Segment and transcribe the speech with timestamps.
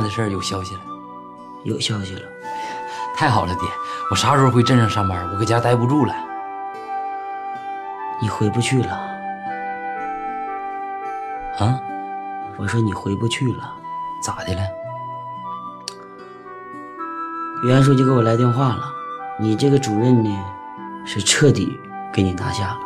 [0.00, 0.80] 是不是我工作的事儿有消息了？
[1.64, 2.22] 有消息了，
[3.16, 3.62] 太好了，爹！
[4.10, 5.26] 我啥时候回镇上上班？
[5.32, 6.14] 我搁家待不住了。
[8.20, 8.92] 你回不去了。
[11.58, 11.80] 啊？
[12.58, 13.72] 我说你回不去了，
[14.22, 14.60] 咋的了？
[17.64, 18.92] 袁书记给我来电话了，
[19.38, 20.38] 你这个主任呢，
[21.06, 21.80] 是彻底
[22.12, 22.78] 给你拿下了。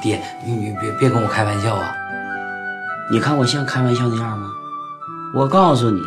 [0.00, 1.92] 爹，你你别别跟我开玩笑啊！
[3.10, 4.52] 你看我像开玩笑那样吗？
[5.32, 6.02] 我告诉你，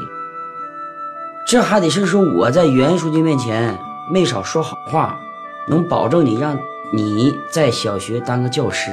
[1.47, 3.79] 这还得是说我在袁书记面前
[4.11, 5.17] 没少说好话，
[5.65, 6.59] 能保证你让
[6.91, 8.91] 你在小学当个教师。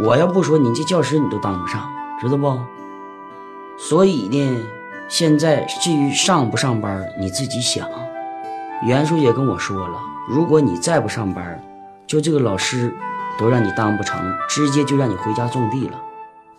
[0.00, 1.86] 我要不说，你这教师你都当不上，
[2.18, 2.58] 知道不？
[3.76, 4.62] 所以呢，
[5.06, 7.86] 现在至于上不上班，你自己想。
[8.82, 10.00] 袁书记也跟我说了，
[10.30, 11.62] 如果你再不上班，
[12.06, 12.96] 就这个老师
[13.38, 16.00] 都让你当不成，直接就让你回家种地了。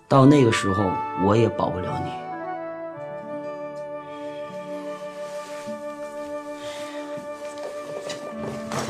[0.07, 0.83] 到那个时候，
[1.25, 2.22] 我也保不了你。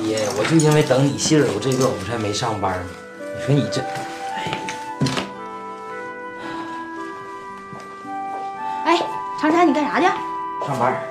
[0.04, 2.86] 爹，我就因为等你信儿，我这个我才没上班呢。
[3.38, 3.82] 你说你这，
[8.86, 9.02] 哎，
[9.40, 10.06] 长山，你干啥去？
[10.68, 11.02] 上班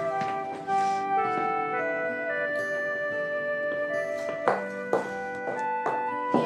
[6.33, 6.41] 爹，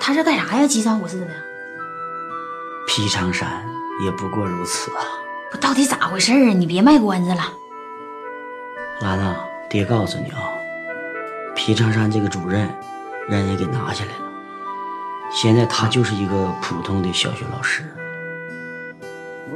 [0.00, 0.66] 他这干啥呀？
[0.66, 1.28] 急三火四的。
[2.88, 3.64] 皮长山
[4.04, 5.00] 也不过如此啊！
[5.50, 6.52] 不，到底咋回事啊？
[6.52, 7.52] 你别卖关子了。
[9.00, 9.24] 兰子，
[9.70, 10.52] 爹告诉你啊，
[11.64, 12.68] 皮长山这个主任
[13.28, 14.24] 让人给拿下来了，
[15.32, 17.84] 现在他就是一个普通的小学老师。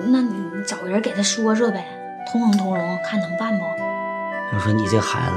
[0.07, 1.85] 那你你找人给他说说呗，
[2.31, 3.65] 通融通融，看能办不？
[4.53, 5.35] 要说你这孩子，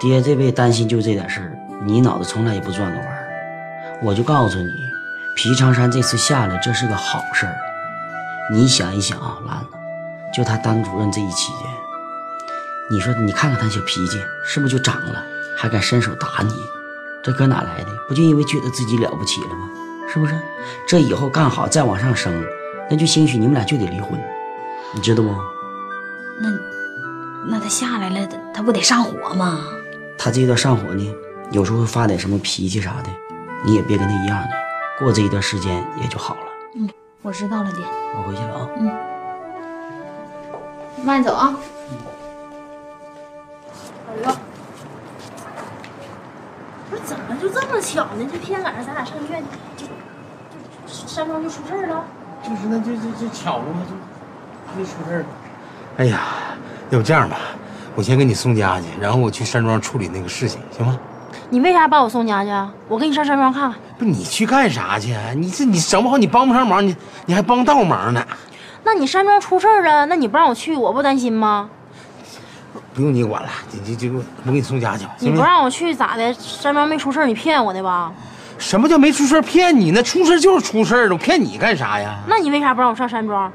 [0.00, 3.28] 爹这辈子担心就这点事儿，你脑子从来也不转个弯儿。
[4.02, 4.72] 我就告诉你，
[5.36, 7.56] 皮长山这次下来，这是个好事儿。
[8.52, 9.66] 你想一想啊，兰子，
[10.34, 11.60] 就他当主任这一期间，
[12.90, 15.24] 你说你看看他小脾气，是不是就长了？
[15.60, 16.52] 还敢伸手打你，
[17.20, 17.90] 这搁哪来的？
[18.06, 19.68] 不就因为觉得自己了不起了吗？
[20.08, 20.40] 是不是？
[20.86, 22.32] 这以后干好再往上升，
[22.88, 24.16] 那就兴许你们俩就得离婚，
[24.94, 25.34] 你知道不？
[26.40, 26.48] 那
[27.48, 29.58] 那他下来了，他他不得上火吗？
[30.16, 31.12] 他这段上火呢，
[31.50, 33.10] 有时候会发点什么脾气啥的，
[33.64, 34.50] 你也别跟他一样的，
[35.00, 36.40] 过这一段时间也就好了。
[36.76, 36.88] 嗯
[37.22, 37.82] 我知道了，姐。
[38.16, 38.68] 我回去了啊。
[38.78, 38.92] 嗯
[41.04, 41.52] 慢走啊。
[41.90, 41.98] 嗯
[44.08, 44.36] 哎呦，
[47.04, 48.26] 怎么就这么巧呢？
[48.30, 49.42] 这天赶上咱俩上医院，
[49.76, 52.04] 就就山庄就出事儿了。
[52.42, 55.26] 就是那就就就巧了嘛，就就出事儿了。
[55.96, 56.20] 哎呀，
[56.90, 57.36] 要不这样吧，
[57.94, 60.98] 我先给你送家去，然后我去山庄处理那个事情，行吗？
[61.50, 62.50] 你为啥把我送家去？
[62.88, 63.80] 我跟你上山庄看看。
[63.98, 65.16] 不，你去干啥去？
[65.34, 66.94] 你这你整不好，你帮不上忙，你
[67.26, 68.24] 你还帮倒忙呢。
[68.84, 71.68] 那你山庄出事儿了，那你不让我去，我不担心吗？
[72.98, 75.30] 不用你管了，你就就我我给你送家去吧，你？
[75.30, 76.34] 不让我去咋的？
[76.34, 78.12] 山庄没出事，你骗我的吧？
[78.58, 80.02] 什么叫没出事骗你呢？
[80.02, 82.18] 出事就是出事了，我骗你干啥呀？
[82.26, 83.52] 那你为啥不让我上山庄？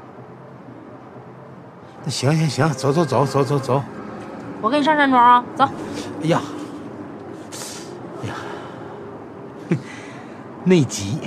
[2.04, 3.82] 那行行行，走走走走走走。
[4.62, 5.68] 我跟你上山庄啊，走。
[6.22, 6.40] 哎呀，
[8.22, 8.34] 哎呀，
[10.64, 11.18] 内急。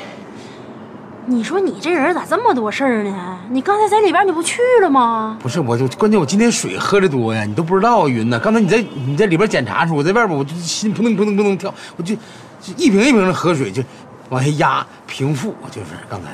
[1.30, 3.38] 你说你这人咋这么多事儿呢？
[3.50, 5.38] 你刚才在里边你不去了吗？
[5.42, 8.40] 不是，我就关键我今天水喝的多呀，你都不知道啊，云呐。
[8.42, 12.16] 刚才你在你在里边检查的时候，我在外边我就心扑腾扑腾扑腾跳，我就
[12.62, 13.84] 就一瓶一瓶的喝水就
[14.30, 16.30] 往下压平复，就是刚才。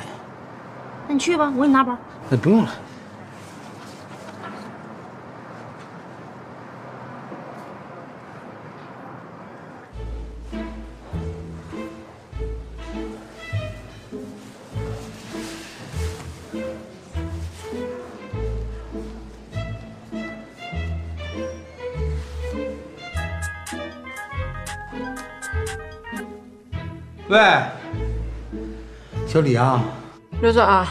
[1.08, 1.98] 那你去吧，我给你拿包。
[2.30, 2.68] 那不用了，
[27.34, 27.40] 喂，
[29.26, 29.82] 小李啊，
[30.40, 30.88] 刘总啊，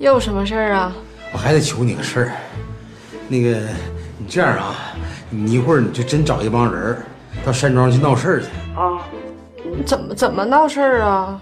[0.00, 0.92] 又有什么事儿啊？
[1.32, 2.32] 我还得求你个事儿。
[3.28, 3.60] 那个，
[4.18, 4.74] 你这样啊，
[5.30, 6.98] 你一会儿你就真找一帮人
[7.46, 8.46] 到山庄去闹事儿去。
[8.76, 9.06] 啊，
[9.86, 11.40] 怎么怎么闹事儿啊？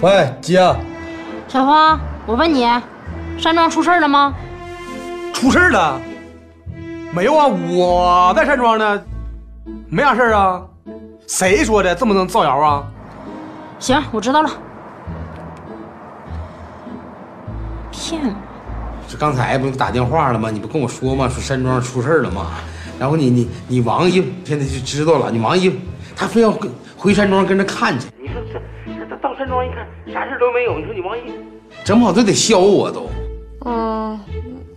[0.00, 0.58] 喂，姐，
[1.48, 2.64] 小芳，我问你，
[3.36, 4.32] 山庄出事了吗？
[5.32, 6.00] 出事了？
[7.12, 9.02] 没有啊，我在山庄呢，
[9.88, 10.62] 没啥事儿啊。
[11.26, 11.92] 谁说的？
[11.96, 12.84] 这么能造谣啊？
[13.80, 14.48] 行，我知道了。
[17.90, 18.32] 骗我！
[19.08, 20.48] 这刚才不是打电话了吗？
[20.48, 21.28] 你不跟我说吗？
[21.28, 22.52] 说山庄出事了吗？
[23.00, 25.76] 然后你你你王姨现在就知道了，你王姨
[26.14, 28.06] 她非要跟回山庄跟着看去。
[28.20, 28.60] 你说这
[29.48, 31.32] 这到山庄一看啥事都没有，你说你王姨
[31.82, 33.08] 整不好都得削我都。
[33.64, 34.20] 嗯，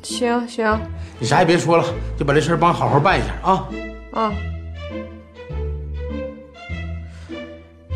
[0.02, 0.80] 行行，
[1.20, 1.84] 你啥也别说了，
[2.18, 3.68] 就把这事儿帮好好办一下啊。
[4.14, 4.34] 啊。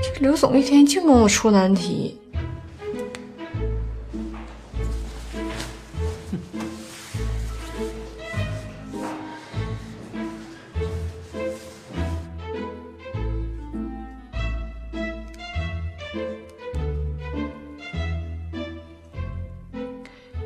[0.03, 2.19] 这刘总一天净跟我出难题。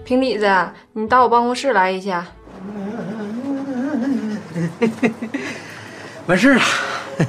[0.09, 0.49] 平底子，
[0.93, 2.25] 你到我办公室来一下。
[6.25, 6.61] 完事儿了，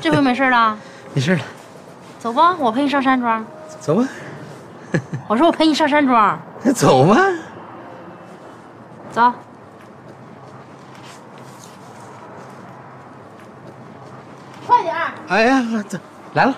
[0.00, 0.79] 这回没事了，
[1.12, 1.43] 没事了，
[2.19, 3.44] 走吧，我陪你上山庄。
[3.79, 4.09] 走吧，
[5.29, 7.19] 我说我陪你上山庄，那走吧。
[9.12, 9.31] 走。
[14.67, 15.12] 快点儿！
[15.29, 16.00] 哎呀，这
[16.33, 16.55] 来了。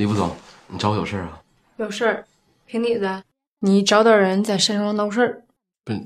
[0.00, 0.34] 李副总，
[0.68, 1.42] 你找我有事儿啊？
[1.76, 2.24] 有事儿，
[2.64, 3.22] 平底子，
[3.58, 5.42] 你找点人在山庄闹事儿。
[5.84, 6.00] 不是，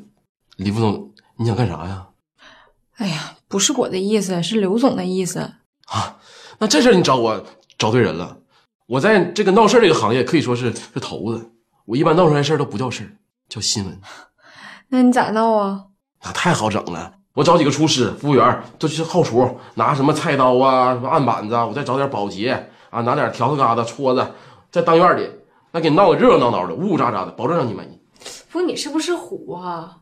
[0.56, 2.08] 李副总，你想干啥呀？
[2.96, 5.38] 哎呀，不是我的意思，是刘总的意思。
[5.87, 6.17] 啊，
[6.58, 7.46] 那这事儿你找我
[7.79, 8.37] 找对人了。
[8.87, 11.52] 我在这个闹事儿这个行业可以说是是头子。
[11.85, 13.14] 我一般闹出来事儿都不叫事儿，
[13.49, 14.00] 叫新闻。
[14.88, 15.85] 那你咋闹啊？
[16.25, 24.25] 那太好整了，我找几个厨师、服务员，都去后厨拿什么菜刀啊、什么案板子啊，我再找点保洁啊，拿点笤帚疙瘩、戳子，
[24.70, 25.29] 在当院里
[25.73, 28.00] 那给你闹得热热闹闹的，呜呜喳喳的，保证让你满意。
[28.52, 29.99] 不，你是不是虎啊？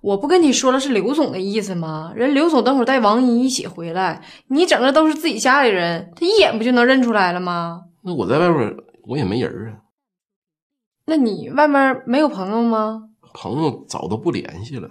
[0.00, 2.12] 我不跟你说了是刘总的意思吗？
[2.14, 7.82] 人刘总等会儿带王姨一起回来，你整的都是自己家里人，他一眼不就能认出来了吗？
[8.02, 9.84] 那我在外边我也没人啊，
[11.06, 13.10] 那你外面没有朋友吗？
[13.34, 14.88] 朋友早都不联系了。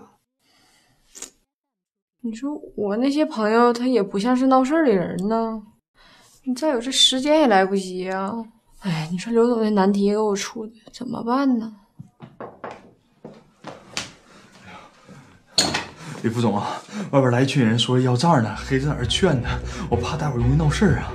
[2.21, 5.63] 你说我那些朋友，他也不像是闹事儿的人呢。
[6.45, 8.33] 你再有这时间也来不及啊！
[8.81, 11.73] 哎，你说刘总那难题给我出的怎么办呢？
[16.21, 16.81] 李副总啊，
[17.11, 19.47] 外边来一群人，说要账呢，黑着眼劝呢，
[19.89, 21.13] 我怕待会儿容易闹事儿啊。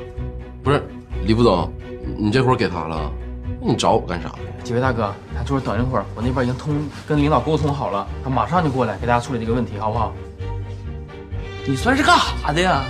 [0.65, 0.83] 不是，
[1.27, 1.71] 李副总，
[2.17, 3.13] 你这活给他了，
[3.61, 4.35] 那你找我干啥？
[4.65, 6.75] 几位大哥，在桌上等一会儿，我那边已经通
[7.07, 10.15] 跟领导沟通好了，他马上就过来给大家处理这个问题，好不好？
[11.67, 12.83] 你算是干啥的呀？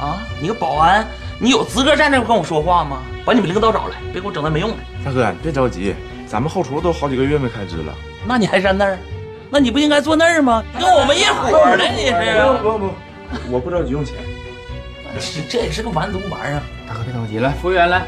[0.00, 1.06] 啊，你个保安，
[1.42, 3.02] 你有资格站这跟我说话吗？
[3.24, 4.76] 把你们领导找来，别给我整那没用的。
[5.04, 5.92] 大哥，你别着急，
[6.24, 7.92] 咱们后厨都好几个月没开支了。
[8.24, 8.96] 那你还站那儿？
[9.50, 10.62] 那你不应该坐那儿吗？
[10.78, 12.62] 跟我们一伙儿的，你是？
[12.62, 12.94] 不不不，
[13.50, 14.14] 我不着急用钱。
[15.18, 16.62] 这这也是个完犊玩意儿。
[16.86, 18.06] 大哥别着急，来，服务员来，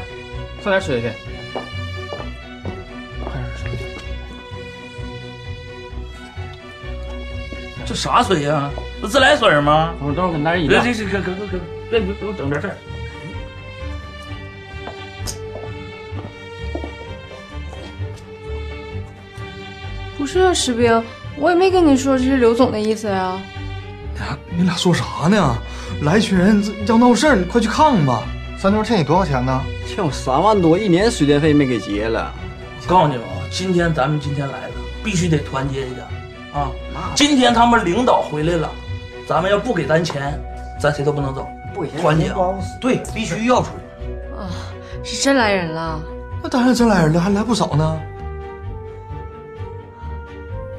[0.63, 1.11] 送点水去。
[7.85, 8.71] 这啥水呀？
[9.01, 9.93] 这自来水吗？
[9.99, 10.85] 等会儿等会儿给你拿饮别料。
[10.85, 11.59] 这这可可可可
[11.91, 12.75] 别别给我整这事儿。
[20.25, 21.03] 不是啊，石兵，
[21.37, 23.39] 我也没跟你说这是刘总的意思呀。
[24.17, 25.55] 呀，你俩说啥呢？
[26.01, 28.23] 来一群人要闹事儿，你快去看看吧。
[28.57, 29.61] 三妞欠你多少钱呢？
[29.87, 32.33] 欠我三万多，一年水电费没给结了。
[32.81, 36.03] 我告诉你们啊，今天咱们今天来了，必须得团结一点
[36.51, 36.71] 啊！
[37.13, 38.71] 今天他们领导回来了，
[39.27, 40.41] 咱们要不给咱钱，
[40.81, 41.47] 咱谁都不能走。
[41.71, 42.55] 不给钱团结啊钱包！
[42.81, 44.43] 对，必须要出来。
[44.43, 44.49] 啊，
[45.03, 46.01] 是真来人了。
[46.41, 48.01] 那当然真来人了，还来不少呢。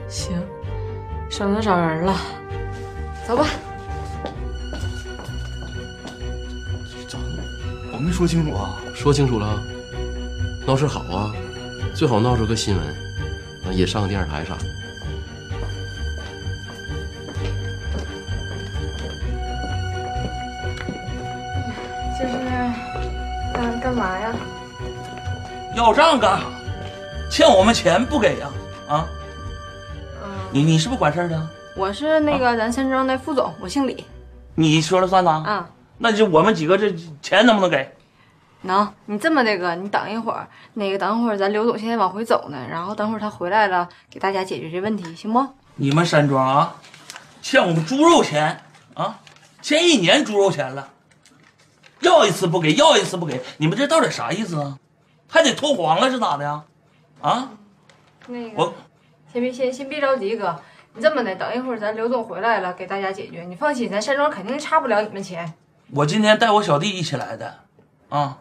[0.08, 0.40] 行，
[1.28, 2.16] 省得找人了。
[3.26, 3.46] 走吧。
[7.92, 8.76] 我没说清楚啊。
[8.94, 9.60] 说清楚了，
[10.66, 11.32] 闹事好啊，
[11.94, 12.86] 最好闹出个新闻，
[13.64, 14.64] 啊，也上个电视台啥的。
[22.18, 22.38] 这是
[23.52, 24.34] 干干嘛呀？
[25.74, 26.46] 要账干啥？
[27.30, 28.50] 欠我们钱不给呀？
[28.88, 29.06] 啊？
[30.52, 31.48] 你你是不是管事儿的？
[31.76, 34.04] 我是那个咱山庄的副总，我姓李。
[34.54, 35.42] 你说了算呐？
[35.46, 37.94] 啊，那就我们几个这钱能不能给？
[38.62, 45.46] 能，你这么的哥，你等一会儿，那个等会儿咱刘总现在往回走呢，然后等会儿他回来了，给大家解决这问题，行不？
[45.74, 46.76] 你们山庄啊，
[47.42, 48.62] 欠我们猪肉钱
[48.94, 49.20] 啊，
[49.60, 50.88] 欠一年猪肉钱了，
[52.00, 54.78] 要一次不给，要一次不给，你们这到底啥意思啊？
[55.28, 56.64] 还得拖黄了是咋的呀？
[57.20, 57.50] 啊？
[58.26, 58.74] 那个我
[59.36, 60.58] 先别先先别着急，哥，
[60.94, 63.42] 你这么的，等一会儿咱刘总回来了，给大家解决。
[63.42, 65.52] 你放心，咱山庄肯定差不了你们钱。
[65.92, 67.54] 我今天带我小弟一起来的，
[68.08, 68.38] 啊，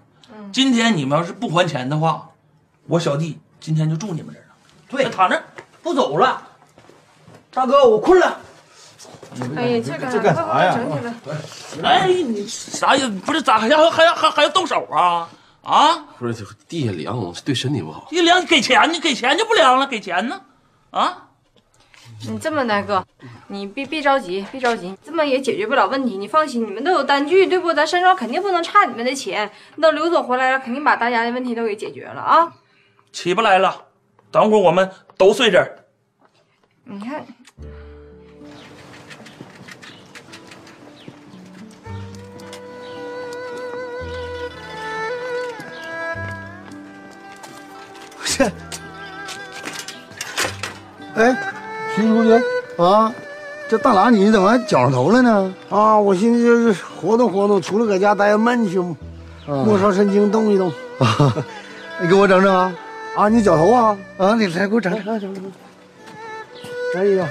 [0.53, 2.29] 今天你们要是不还钱的话，
[2.87, 4.55] 我小弟今天就住你们这儿了。
[4.87, 5.43] 对，躺着
[5.83, 6.41] 不走了。
[7.51, 8.39] 大哥，我困了。
[9.57, 11.13] 哎呀，这干啥呀快快快整
[11.73, 11.89] 起来。
[11.89, 13.09] 哎，你啥意思？
[13.09, 15.27] 不是咋还要还要还还要动手啊？
[15.61, 15.93] 啊？
[16.17, 18.07] 不是，这地下凉，对身体不好。
[18.11, 20.39] 一凉给钱呢，给钱就不凉了，给钱呢？
[20.95, 21.27] 啊？
[22.29, 23.05] 你这么的哥，
[23.47, 26.17] 你别别着急，别着急，这么也解决不了问题。
[26.17, 27.73] 你放心，你们都有单据，对不？
[27.73, 29.51] 咱山庄肯定不能差你们的钱。
[29.81, 32.53] 等刘总回来了，肯定把大家的问题都给解决了啊！
[33.11, 33.87] 起不来了，
[34.31, 35.85] 等会儿我们都睡这儿。
[36.85, 37.25] 你看，
[48.23, 48.51] 这，
[51.15, 51.35] 哎，
[51.95, 52.33] 徐书记
[52.77, 53.13] 啊，
[53.69, 55.53] 这大郎你怎么还绞上头了呢？
[55.69, 58.79] 啊，我寻思就是活动活动，除了搁家待着闷去，
[59.47, 60.69] 末梢神经动一动。
[60.99, 61.33] 啊，
[62.01, 62.73] 你给我整整啊！
[63.15, 63.97] 啊，你绞头啊？
[64.17, 65.19] 啊，你来给我整整。
[65.19, 65.51] 整整。
[66.97, 67.27] 哎呀，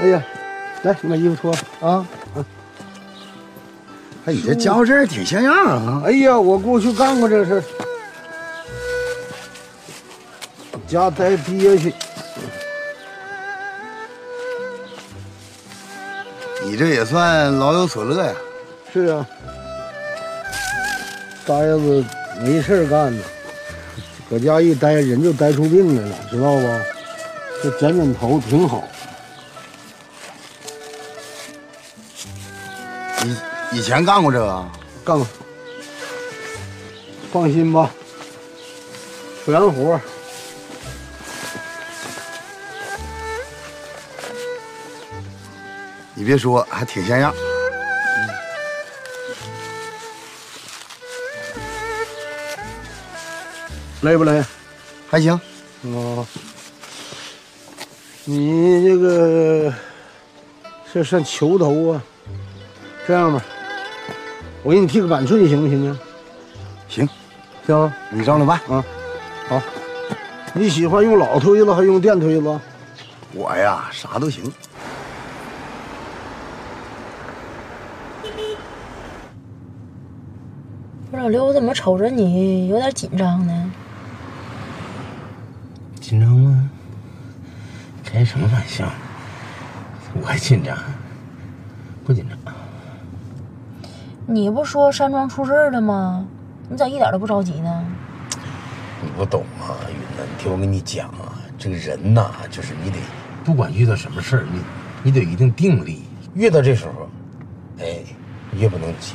[0.00, 0.22] 哎呀，
[0.82, 2.06] 来，你把衣服脱了啊！
[4.26, 6.02] 哎，你这家伙事儿挺像样啊！
[6.04, 7.62] 哎呀，我过去干过这事儿，
[10.86, 11.92] 家待憋屈。
[16.64, 18.34] 你这也算老有所乐呀。
[18.92, 19.26] 是啊，
[21.46, 22.04] 呆子
[22.40, 23.22] 没事儿干呢，
[24.30, 26.80] 搁家一待人就待出病来了，知道吧？
[27.62, 28.84] 这剪剪头挺好。
[33.24, 33.36] 以
[33.78, 34.68] 以前干过这个？
[35.04, 35.26] 干过。
[37.32, 37.90] 放心吧，
[39.44, 40.00] 全活。
[46.24, 47.34] 你别说，还挺像样。
[54.00, 54.42] 累不累？
[55.10, 55.38] 还行。
[55.82, 56.26] 哦，
[58.24, 59.70] 你这个
[60.90, 62.02] 这算球头啊？
[63.06, 63.44] 这样吧，
[64.62, 66.00] 我给你剃个板寸，行不行啊？
[66.88, 67.06] 行，
[67.66, 68.82] 行，你照着办啊。
[69.46, 69.60] 好，
[70.54, 72.60] 你喜欢用老推子还是用电推子？
[73.34, 74.50] 我呀，啥都行。
[81.10, 83.72] 不是老刘，我怎么瞅着你有点紧张呢？
[86.00, 86.70] 紧张吗？
[88.04, 88.88] 开什么玩笑？
[90.20, 90.76] 我还紧张？
[92.04, 92.38] 不紧张。
[94.26, 96.26] 你不说山庄出事儿了吗？
[96.68, 97.84] 你咋一点都不着急呢？
[99.02, 102.98] 你不懂啊，云呐，你听我跟你讲啊，这个人呐，就是你得，
[103.44, 104.60] 不管遇到什么事儿，你
[105.02, 106.02] 你得有一定定力。
[106.34, 107.03] 越到这时候，哎，
[108.58, 109.14] 越不能急。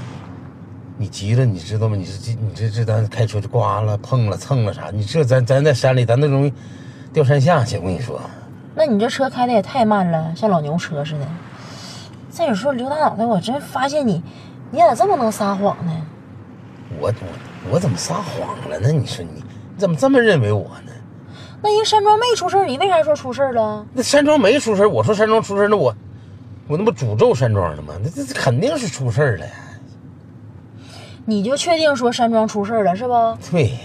[0.97, 1.95] 你急了，你知道吗？
[1.95, 4.89] 你这你这这咱开车就刮了、碰了、蹭了啥？
[4.93, 6.53] 你这咱咱在山里，咱都容易
[7.13, 7.77] 掉山下去。
[7.77, 8.19] 我跟你说，
[8.75, 11.25] 那你这车开的也太慢了，像老牛车似的。
[12.29, 14.21] 再有说刘大脑袋，我真发现你，
[14.71, 15.91] 你咋这么能撒谎呢？
[16.99, 18.91] 我我我怎么撒谎了呢？
[18.91, 19.43] 你说你你
[19.77, 20.91] 怎么这么认为我呢？
[21.61, 23.85] 那人山庄没出事儿，你为啥说出事儿了？
[23.93, 25.95] 那山庄没出事儿，我说山庄出事儿，那我
[26.69, 27.95] 我那不诅咒山庄了吗？
[28.03, 29.51] 那这这肯定是出事儿了呀。
[31.25, 33.37] 你就确定说山庄出事儿了是不？
[33.49, 33.75] 对。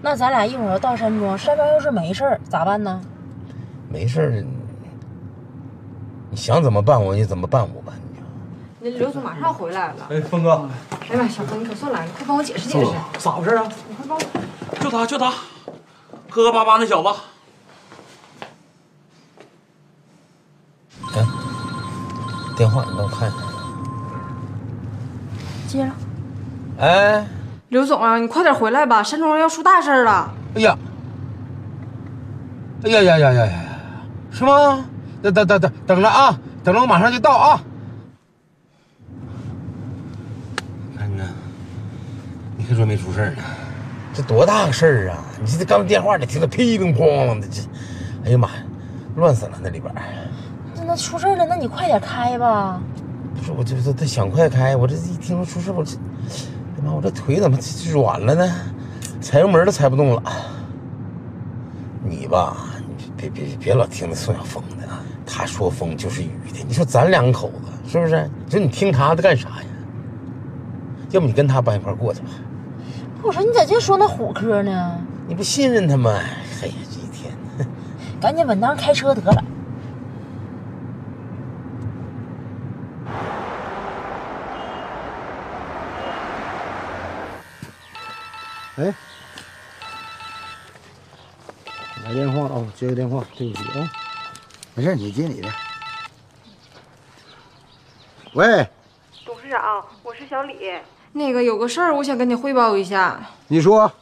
[0.00, 3.00] 那咱俩一会儿要到山庄，山庄要是没事儿咋办呢？
[3.88, 4.44] 没事儿，
[6.30, 7.92] 你想怎么办我就怎么办我吧。
[8.78, 10.06] 那刘总马上回来了。
[10.08, 10.68] 哎，峰哥。
[11.10, 12.92] 哎呀妈，小峰，你可算来了，快帮我解释解释。
[13.18, 13.66] 咋回事啊？
[13.88, 14.80] 你快帮我。
[14.80, 15.28] 就他，就他，
[16.30, 17.08] 磕磕巴巴那小子。
[22.56, 23.38] 电话你帮我看看。
[25.66, 25.90] 接着。
[26.78, 27.26] 哎，
[27.68, 30.32] 刘总啊，你快点回来吧，山庄要出大事了。
[30.54, 30.76] 哎呀，
[32.84, 33.60] 哎呀呀呀呀呀，
[34.30, 34.84] 是吗？
[35.22, 37.62] 等等等等等着啊，等着我马上就到啊。
[40.98, 41.28] 看看，
[42.56, 43.42] 你可说没出事呢？
[44.14, 45.24] 这多大个事儿啊！
[45.40, 47.62] 你这刚电话里听得噼里啪啦的，这，
[48.24, 48.54] 哎呀妈呀，
[49.16, 49.94] 乱死了那里边。
[50.82, 52.80] 那那出事了，那你快点开吧。
[53.36, 57.56] 不是，我这这这想快开，我这一听说出事，我这，哎妈我这腿怎么
[57.92, 58.52] 软了呢？
[59.20, 60.22] 踩油门都踩不动了。
[62.04, 62.56] 你吧，
[62.98, 64.88] 你别别别别老听那宋晓峰的，
[65.24, 66.64] 他说风就是雨的。
[66.66, 68.28] 你说咱两口子是不是？
[68.46, 69.64] 你说你听他的干啥呀？
[71.10, 72.28] 要不你跟他搬一块过去吧？
[73.22, 74.98] 我说你咋净说那虎嗑呢？
[75.28, 76.10] 你不信任他吗？
[76.60, 77.32] 哎呀，这一天，
[78.20, 79.44] 赶紧稳当开车得了。
[88.76, 88.94] 哎，
[92.04, 93.90] 来电话啊、接个电话，对不起啊。
[94.74, 95.48] 没事，你接你的。
[98.32, 98.66] 喂，
[99.26, 100.72] 董事长，我是小李。
[101.12, 103.20] 那个有个事儿，我想跟你汇报一下。
[103.48, 103.92] 你说，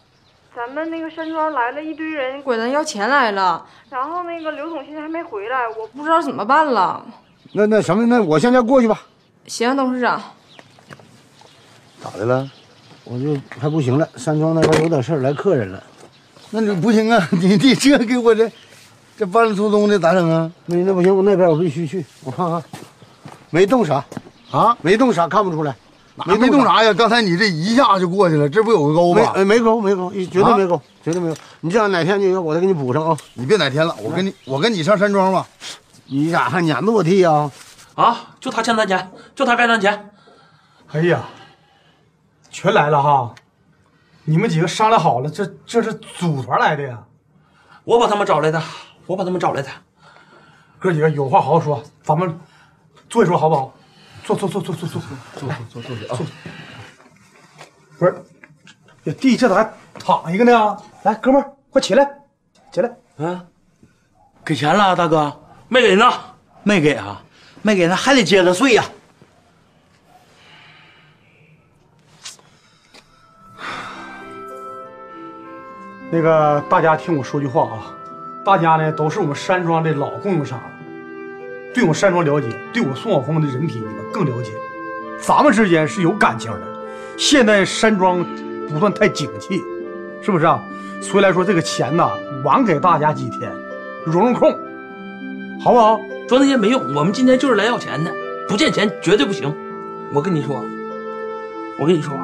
[0.55, 3.67] 咱们那个山庄来了一堆人，管咱要钱来了。
[3.91, 7.05] 然后那个刘总现在还没回来，我不知道怎么办了。
[7.55, 9.03] 那那什么，那我现在过去吧。
[9.49, 10.23] 行，董事长。
[12.01, 12.49] 咋的了？
[13.11, 15.83] 我就还不行了，山庄那边有点事儿，来客人了。
[16.51, 18.49] 那你不行啊， 你你这给我这
[19.19, 20.49] 这半路出东的咋整啊？
[20.67, 22.63] 那那不行，我那边我必须去，我看看，
[23.51, 24.05] 没动啥
[24.53, 24.77] 啊？
[24.81, 25.75] 没动啥，看不出来。
[26.25, 26.93] 没没动啥呀？
[26.93, 29.33] 刚才你这一下就过去了，这不有个沟吗？
[29.35, 31.37] 呃没沟没沟，绝对没沟，啊绝对没有。
[31.63, 33.17] 你这样哪天就要我再给你补上啊？
[33.35, 35.45] 你别哪天了，我跟你我跟你上山庄吧。
[36.07, 37.51] 你咋还撵着我弟啊？
[37.97, 40.11] 啊，就他欠咱钱，就他该咱钱。
[40.93, 41.25] 哎呀，
[42.51, 43.35] 全来了哈！
[44.25, 47.03] 你们几个商量好了，这这是组团来的呀？
[47.85, 48.63] 我把他们找来的，
[49.07, 49.69] 我把他们找来的。
[50.79, 52.39] 哥几个有话好好说，咱们
[53.09, 53.73] 坐一桌好不好？
[54.23, 56.19] 坐坐坐坐坐坐坐坐坐坐坐啊！
[57.99, 58.23] 不是，
[59.05, 60.77] 这地这咋还躺一个呢？
[61.03, 62.09] 来，哥们儿，快起来，
[62.71, 62.91] 起来！
[63.19, 63.45] 啊，
[64.45, 65.41] 给钱了，大哥？
[65.69, 66.13] 没给呢，
[66.63, 67.23] 没给啊，
[67.63, 68.85] 没给，那还得接着睡呀、
[76.13, 77.95] 那个大家听我说句话啊，
[78.45, 80.65] 大家呢都是我们山庄的老供应商了，
[81.73, 84.51] 对我们山庄了解，对我宋晓峰的人品你们更了解。
[85.21, 86.63] 咱们之间是有感情的，
[87.17, 88.25] 现在山庄
[88.69, 89.63] 不算太景气，
[90.21, 90.61] 是不是啊？
[91.01, 92.11] 所以来说这个钱呐，
[92.45, 93.53] 晚给大家几天，
[94.05, 94.51] 容容空，
[95.63, 96.01] 好不好？
[96.29, 98.13] 说那些没用，我们今天就是来要钱的，
[98.49, 99.55] 不见钱绝对不行。
[100.13, 100.65] 我跟你说，
[101.79, 102.19] 我跟你说，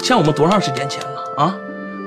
[0.00, 1.56] 欠我们多长时间钱了啊？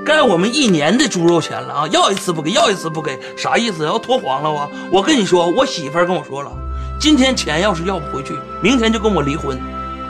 [0.04, 1.88] 该我们一年的猪肉钱了啊！
[1.90, 3.86] 要一次不给，要一次不给，啥意思？
[3.86, 4.70] 要拖黄了啊！
[4.92, 6.52] 我跟你说，我媳妇儿跟我说了，
[7.00, 9.60] 今天钱要是要不回去，明天就跟我离婚。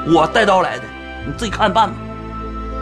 [0.08, 0.84] 我带刀来的，
[1.26, 1.96] 你自己看办吧。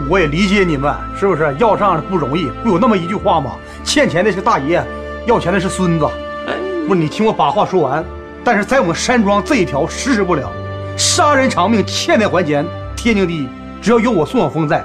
[0.08, 1.56] 我也理解你们，是不是？
[1.60, 3.52] 要账不容易，不有那么一句话吗？
[3.84, 4.84] 欠钱的是大爷，
[5.26, 6.06] 要钱的是孙子。
[6.48, 6.54] 哎
[6.88, 8.06] 不是你听我把话说完，
[8.44, 10.52] 但是在我们山庄这一条实施不了，
[10.96, 13.50] 杀人偿命，欠债还钱，天经地义。
[13.82, 14.84] 只要有我宋晓峰在，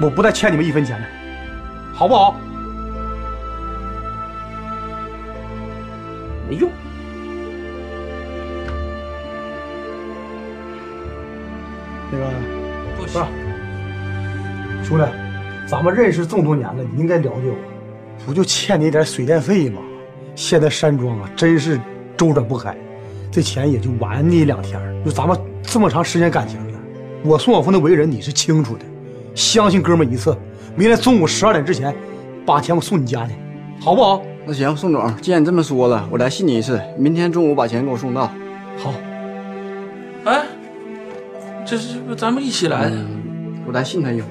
[0.00, 1.06] 我不带欠你们一分钱的，
[1.94, 2.36] 好不好？
[6.48, 6.70] 没用。
[12.12, 12.30] 那个
[12.96, 13.18] 不是，
[14.84, 15.04] 兄弟，
[15.66, 17.56] 咱们认识这么多年了，你应该了解我，
[18.26, 19.80] 不就欠你一点水电费吗？
[20.34, 21.80] 现在山庄啊，真是
[22.16, 22.76] 周转不开，
[23.30, 24.80] 这钱也就晚你两天。
[25.04, 26.78] 就咱们这么长时间感情了，
[27.24, 28.84] 我宋晓峰的为人你是清楚的，
[29.34, 30.36] 相信哥们一次，
[30.76, 31.94] 明天中午十二点之前
[32.46, 33.32] 把钱我送你家去，
[33.80, 34.22] 好不好？
[34.46, 38.30] 那行，宋总，既然你这么说了，我来信你一次，明天中午把钱给我送到。
[38.76, 38.92] 好。
[40.24, 40.42] 哎，
[41.66, 42.96] 这是不咱们一起来的？
[43.66, 44.28] 我来信他一回。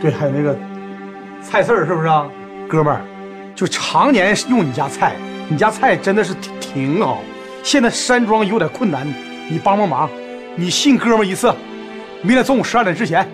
[0.00, 0.56] 对，还有那个
[1.42, 2.26] 菜刺儿是不是啊，
[2.68, 3.00] 哥们儿？
[3.54, 5.16] 就常年用你家菜，
[5.48, 7.20] 你家菜真的是挺挺好。
[7.62, 9.06] 现在山庄有点困难，
[9.48, 10.08] 你帮帮忙，
[10.56, 11.54] 你信哥们一次，
[12.22, 13.28] 明天中午十二点之前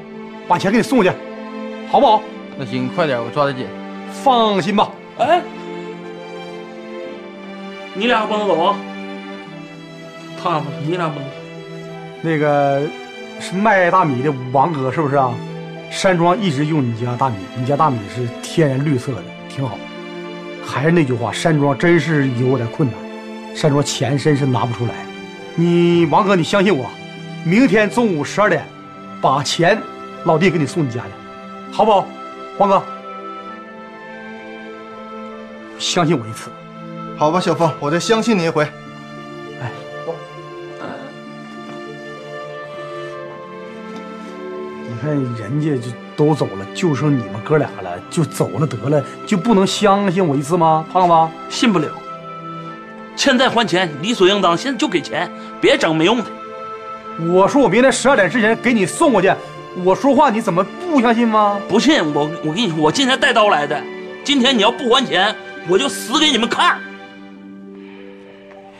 [0.48, 1.10] 把钱给你送去，
[1.90, 2.22] 好不好？
[2.58, 3.66] 那行，快点，我抓得紧。
[4.12, 4.90] 放心吧。
[5.18, 5.40] 哎，
[7.94, 8.76] 你俩不能走啊！
[10.42, 11.34] 他们，你俩不能走。
[12.22, 12.82] 那个
[13.40, 15.32] 是卖大米的王哥是不是啊？
[15.90, 19.78] 山庄一直用你家大米，你家大米是天然绿色的，挺好。
[20.64, 22.98] 还是那句话，山庄真是有点困难，
[23.56, 24.92] 山庄钱真是拿不出来。
[25.54, 26.90] 你王哥，你相信我，
[27.42, 28.62] 明天中午十二点，
[29.18, 29.80] 把钱
[30.24, 32.06] 老弟给你送你家去，好不好？
[32.58, 32.82] 王哥，
[35.78, 36.50] 相信我一次。
[37.16, 38.68] 好吧，小峰，我再相信你一回。
[44.86, 50.84] 你看人家就都走了，就剩你们哥俩了，就走了得了，就不能相信我一次吗？
[50.92, 51.88] 胖子，信不了。
[53.16, 54.56] 欠债还钱，理所应当。
[54.56, 56.24] 现在就给钱，别整没用的。
[57.32, 59.32] 我说我明天十二点之前给你送过去，
[59.82, 61.58] 我说话你怎么不相信吗？
[61.66, 63.82] 不信我，我跟你说，我今天带刀来的。
[64.22, 65.34] 今天你要不还钱，
[65.68, 66.78] 我就死给你们看。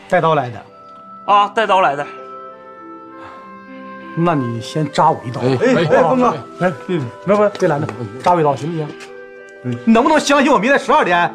[0.07, 0.63] 带刀来的，
[1.25, 2.05] 啊，带刀来的。
[4.15, 5.41] 那你先扎我一刀。
[5.41, 7.87] 哎哎，峰哥，来，嗯，别别别拦着，
[8.23, 8.87] 扎我一刀行不行？
[9.63, 11.33] 嗯，你能不能相信我明天十二点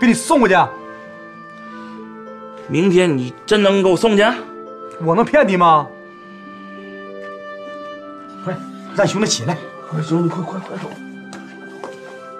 [0.00, 0.54] 给你送过去？
[2.68, 4.24] 明天你真能给我送去？
[5.00, 5.86] 我能骗你吗？
[8.44, 8.56] 快，
[8.96, 9.56] 让兄弟起来！
[9.88, 10.88] 快兄弟，快快快走！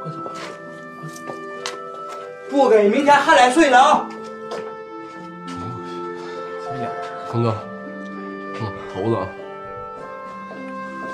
[0.02, 0.18] 快走
[2.48, 4.08] 不给，明天还来睡了啊！
[7.30, 7.54] 峰哥，
[8.60, 9.28] 嗯，猴子啊，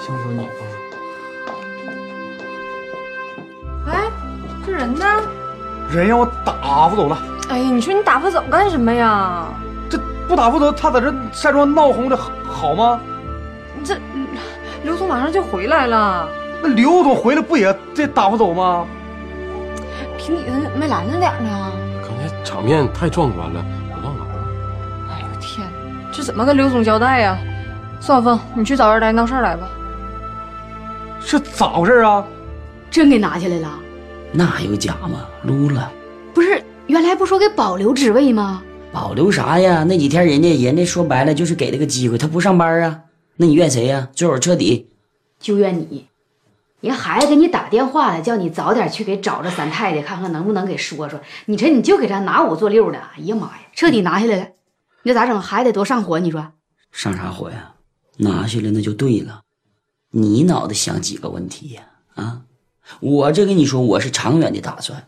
[0.00, 0.52] 辛苦你了。
[3.88, 4.10] 哎，
[4.64, 5.04] 这人呢？
[5.90, 7.18] 人让我打发走了。
[7.48, 9.46] 哎呀，你说你打发走干什么呀？
[9.90, 13.00] 这不打发走，他在这山庄闹哄的好吗？
[13.84, 13.96] 这
[14.82, 16.28] 刘总马上就回来了。
[16.62, 18.86] 那刘总回来不也得打发走吗？
[20.16, 21.72] 平底子没拦着点呢。
[22.02, 24.26] 刚才场面太壮观了，我忘了。
[25.10, 25.66] 哎呦天，
[26.12, 27.36] 这怎么跟刘总交代呀？
[28.00, 29.68] 宋晓，峰，你去找人来闹事儿来吧。
[31.24, 32.24] 这咋回事啊？
[32.90, 33.68] 真给拿下来了？
[34.32, 35.26] 那还有假吗？
[35.42, 35.90] 撸了。
[36.34, 38.62] 不是，原来不说给保留职位吗？
[38.92, 39.84] 保留啥呀？
[39.84, 43.04] 那几天人家人家说白了就是给了个机会，他不上班啊。
[43.36, 44.08] 那你怨谁呀？
[44.12, 44.90] 最后彻底
[45.38, 46.08] 就怨你。
[46.80, 51.20] 人孩子给你打电话了，叫你早点去给找着三太太，看看能不能给说说。
[51.46, 54.48] 你这你就给他拿五做六的，哎呀妈呀，彻底拿下来了。
[55.04, 55.40] 你这咋整？
[55.40, 56.52] 孩子得多上火，你说？
[56.90, 57.74] 上啥火呀？
[58.18, 59.42] 拿下来那就对了。
[60.10, 61.82] 你脑袋想几个问题呀？
[62.16, 62.42] 啊，
[63.00, 65.06] 我这跟你说，我是长远的打算。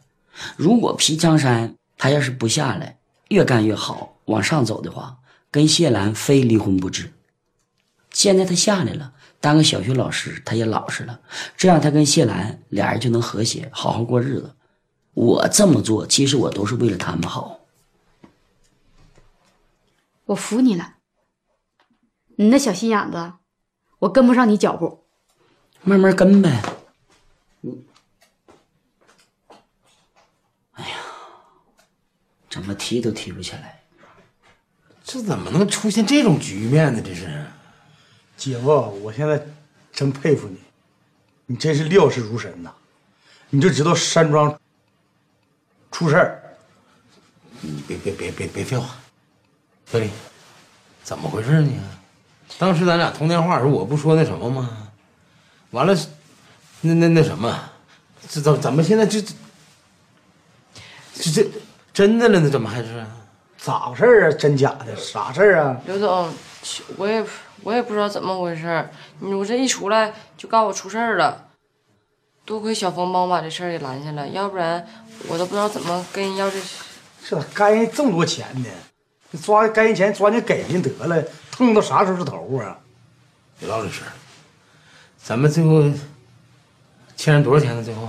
[0.57, 5.19] 如果皮江山他要是不下来，越干越好，往上走的话，
[5.51, 7.13] 跟谢兰非离婚不治。
[8.11, 9.13] 现在他下来了。
[9.41, 11.21] 当个小学老师，他也老实了，
[11.55, 14.57] 这样他跟谢兰俩人就能和谐，好好过日子。
[15.13, 17.61] 我这么做，其实我都是为了他们好。
[20.25, 20.95] 我服你了，
[22.37, 23.35] 你那小心眼子，
[23.99, 25.05] 我跟不上你脚步，
[25.83, 26.63] 慢慢跟呗。
[30.73, 30.97] 哎呀，
[32.55, 33.83] 怎么提都提不起来，
[35.03, 37.03] 这怎么能出现这种局面呢？
[37.05, 37.45] 这是。
[38.37, 38.71] 姐夫，
[39.03, 39.45] 我现在
[39.93, 40.57] 真佩服你，
[41.47, 42.73] 你真是料事如神呐！
[43.51, 44.57] 你就知道山庄
[45.91, 46.57] 出事儿，
[47.61, 48.95] 你别别别别别废话，
[49.91, 50.09] 小李，
[51.03, 51.73] 怎么回事呢？
[52.57, 54.93] 当时咱俩通电话的时候，我不说那什么吗？
[55.73, 55.93] 完了，
[56.83, 57.69] 那那那什么，
[58.29, 59.21] 这怎怎么现在这
[61.15, 61.51] 这这
[61.95, 62.51] 真的了呢？
[62.51, 63.03] 怎么还是？
[63.57, 64.33] 咋回事啊？
[64.33, 64.95] 真假的？
[64.97, 65.81] 啥事儿啊？
[65.87, 66.31] 刘总，
[66.99, 67.25] 我也。
[67.63, 68.87] 我也不知道怎么回事，
[69.21, 71.47] 我这一出来就告诉我出事儿了，
[72.45, 74.87] 多亏小峰帮我把这事儿给拦下了，要不然
[75.29, 76.59] 我都不知道怎么跟人要这。
[77.27, 78.69] 这咋该人这么多钱呢？
[79.43, 82.77] 抓该人钱抓紧给人得了，碰到啥时候是头啊？
[83.59, 84.13] 别唠这事儿，
[85.17, 85.83] 咱们最后
[87.17, 87.83] 欠人多少钱呢？
[87.83, 88.07] 最后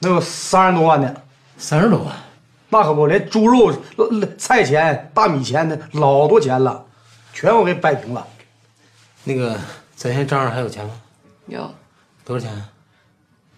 [0.00, 1.22] 那有三十多万呢，
[1.56, 2.14] 三十多万，
[2.70, 3.76] 那可不，连猪肉、
[4.38, 6.84] 菜钱、大米钱的老多钱了，
[7.32, 8.26] 全我给摆平了。
[9.24, 9.54] 那个，
[9.96, 10.92] 咱现在账上还有钱吗？
[11.46, 11.74] 有，
[12.24, 12.64] 多少钱？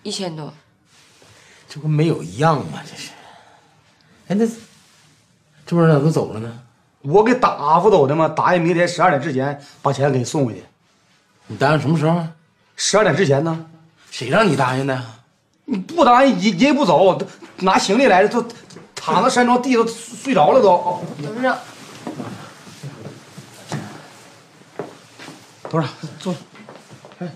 [0.02, 0.52] 一千多。
[1.68, 2.80] 这不没有一样吗？
[2.84, 3.10] 这是。
[4.28, 4.46] 哎，那
[5.66, 6.60] 这帮人咋都走了呢？
[7.02, 8.28] 我给打发走的吗？
[8.28, 10.64] 答应明天十二点之前把钱给送回去。
[11.48, 12.26] 你答应什么时候？
[12.76, 13.66] 十二点之前呢？
[14.10, 15.02] 谁让你答应的？
[15.64, 17.18] 你不答应，人人也不走，
[17.58, 18.44] 拿行李来的，都
[19.04, 21.02] 躺在山庄地都睡着了都。
[21.20, 21.58] 董事长。
[25.68, 26.08] 董事长？
[26.20, 26.34] 坐。
[27.18, 27.28] 哎，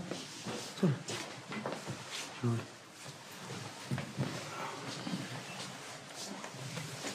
[0.81, 0.89] 坐。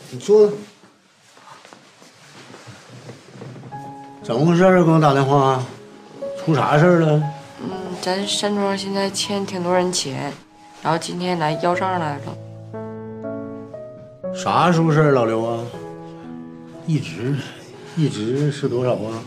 [0.09, 0.51] 你坐。
[4.21, 4.83] 怎么回事啊？
[4.83, 5.63] 给我打电话，
[6.43, 7.23] 出啥事了？
[7.61, 10.33] 嗯，咱山庄现在欠挺多人钱，
[10.83, 12.50] 然后今天来要账来了。
[14.33, 15.59] 啥时候事老刘啊？
[16.87, 17.35] 一直，
[17.95, 19.19] 一直是多少啊？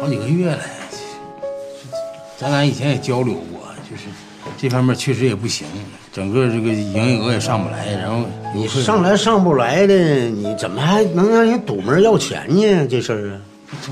[0.00, 0.60] 好几个月了，
[2.36, 4.04] 咱俩以前也交流过，就是
[4.56, 5.66] 这方面确实也不行，
[6.12, 7.90] 整个这个营业额也上不来。
[7.92, 9.94] 然后你上来上不来的，
[10.28, 12.86] 你怎么还能让人堵门要钱呢？
[12.86, 13.40] 这事儿啊，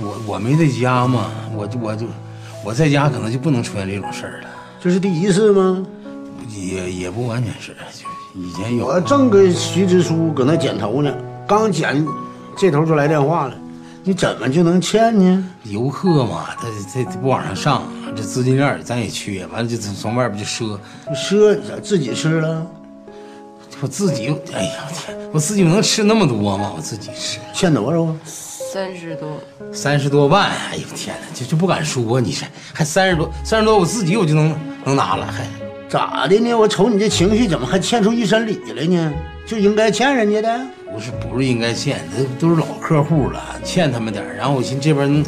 [0.00, 2.06] 我我没在家嘛，我就我就
[2.64, 4.48] 我在家可能就不能出现这种事儿了。
[4.80, 5.84] 这是第一次吗？
[6.54, 8.86] 也也不完全是，就是以前有。
[8.86, 11.12] 我正跟徐支书搁那剪头呢，
[11.46, 12.06] 刚剪，
[12.56, 13.54] 这头就来电话了。
[14.04, 15.44] 你怎么就能欠呢？
[15.64, 17.82] 游客嘛，他他他不往上上，
[18.14, 20.78] 这资金链咱也缺，完了就从外边就赊，
[21.12, 22.64] 赊自己吃了。
[23.80, 26.72] 我自己，哎呀天，我自己能吃那么多吗？
[26.76, 28.16] 我自己吃，欠多少啊？
[28.24, 29.40] 三十多，
[29.72, 30.50] 三十多万！
[30.70, 35.44] 哎呦天哪，就就不敢说你这还三十多，三十多我自己我就能能拿了，还
[35.88, 36.54] 咋的呢？
[36.54, 39.12] 我瞅你这情绪，怎么还欠出一身理来呢？
[39.46, 40.60] 就应该欠人家的？
[40.92, 45.24] 不是不是应该欠，这都是老客户了，欠他们点然后我寻思这边能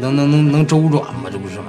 [0.00, 1.28] 能能能能周转吗？
[1.30, 1.66] 这不是吗？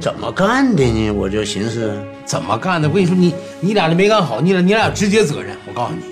[0.00, 1.10] 怎么干的呢？
[1.10, 2.88] 我就寻思怎么干的。
[2.88, 5.56] 我跟你说，你你俩这没干好，你俩你俩直接责任。
[5.66, 6.02] 我告诉你。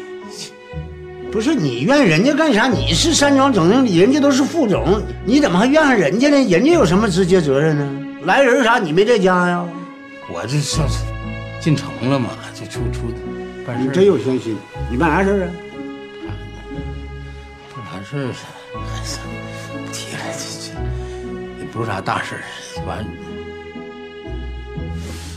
[1.33, 2.69] 不是你怨人家干啥？
[2.69, 6.37] 你是山庄总经理，人家都是副总，你怎么还怨上人家呢？
[6.49, 7.89] 人家有什么直接责任呢？
[8.25, 8.79] 来人啥？
[8.79, 9.65] 你没在家呀？
[10.33, 10.87] 我这上
[11.63, 13.15] 进城了嘛，就出出
[13.65, 13.87] 办事。
[13.87, 14.59] 你真有心心，
[14.91, 15.49] 你办啥事
[16.27, 16.35] 啊？
[17.73, 18.35] 办啥事
[18.73, 20.73] 不提了，这这
[21.61, 22.43] 也不是啥大事儿。
[22.85, 23.07] 完，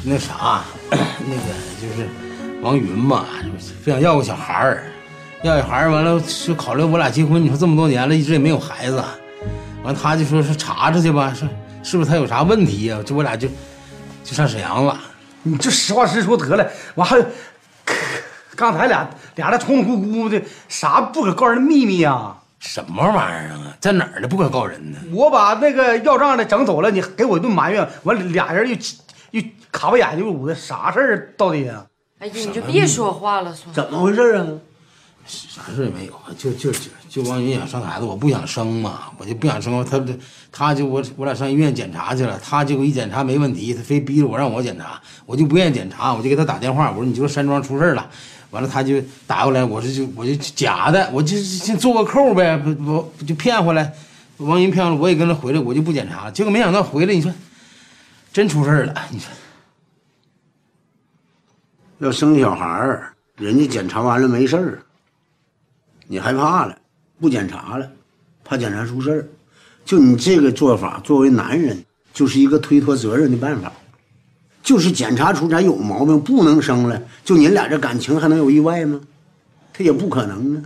[0.04, 2.10] 那啥，那个就是
[2.60, 3.28] 王云嘛，
[3.84, 4.84] 非想要个小孩儿。
[5.44, 7.40] 要小孩儿完了，就考虑我俩结婚。
[7.40, 9.04] 你说这么多年了，一直也没有孩子。
[9.84, 11.48] 完，他就说是查查去吧，是
[11.84, 13.00] 是不是他有啥问题呀？
[13.06, 13.48] 就我俩就
[14.24, 15.00] 就上沈阳了。
[15.46, 16.68] 你就实话实说得了。
[16.96, 17.24] 完还
[18.56, 22.42] 刚才俩俩人冲冲咕咕的，啥不可告人的秘密啊？
[22.60, 23.78] 什么玩意儿啊？
[23.80, 24.28] 在哪儿呢？
[24.28, 24.98] 不可告人呢？
[25.12, 27.88] 我把那个要账的整走了，你给我一顿埋怨。
[28.04, 28.76] 完俩人又
[29.32, 31.86] 又卡巴眼睛捂的，啥事儿到底啊？
[32.18, 34.48] 哎呀，你就别说话了，算怎么回事啊？
[35.28, 39.84] 啥事也没有，就就就就王云想生孩子，我不想生嘛，我就不想生。
[39.84, 40.00] 他
[40.52, 48.08] 他就我我俩上医院检查去了，他结果一检查没问题，他非逼着我让我检查，我就不愿意检查，我就给他打电话，我说你就说山庄出事了，
[48.52, 53.92] 完了他就打过来，我说就我就假的，我就先做个扣呗，不不就骗回来，
[54.38, 57.34] 王云骗了，我也跟着回来，我就不检查，结果没想到回来，你说
[58.32, 59.28] 真出事了，你说
[61.98, 63.00] 要生小孩，
[63.38, 64.85] 人家检查完了没事儿。
[66.08, 66.78] 你害怕了，
[67.20, 67.90] 不检查了，
[68.44, 69.28] 怕检查出事儿。
[69.84, 73.72] 就你这个做法，作为男人，就是一个推脱责任的办法。
[74.64, 79.00] 就是检查出咱有毛病，不能生了，就你俩这感情还能有意外吗？
[79.74, 80.64] 他也不可能啊。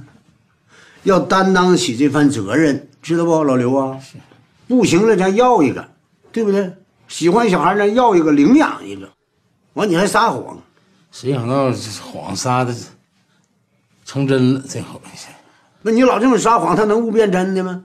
[1.03, 3.99] 要担当起这番责任，知道不，老刘啊？
[4.67, 5.85] 不行了，咱要一个，
[6.31, 6.71] 对不对？
[7.07, 9.09] 喜欢小孩，咱要一个，领养一个。
[9.73, 10.57] 完，你还撒谎，
[11.11, 11.71] 谁想到
[12.01, 12.73] 谎撒的？
[14.09, 14.99] 成真了，这回
[15.83, 17.83] 那你老这么撒谎，他能不变真的吗？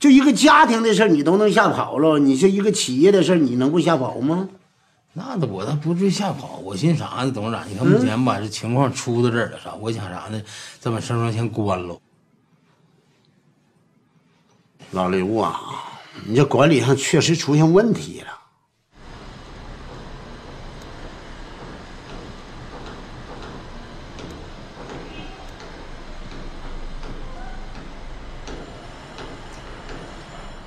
[0.00, 4.48] 就一个家庭的事你都能吓跑了，你说一个企业的事你能不吓跑吗？
[5.12, 7.64] 那我倒不至于吓跑，我寻啥呢，董事长？
[7.70, 9.72] 你看目前把这情况出到这儿了，啥？
[9.74, 10.42] 我想啥呢？
[10.80, 11.96] 再把山庄先关了。
[14.90, 15.60] 老刘啊，
[16.26, 18.26] 你这管理上确实出现问题了。